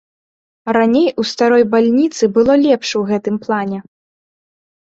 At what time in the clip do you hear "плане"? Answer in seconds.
3.45-3.79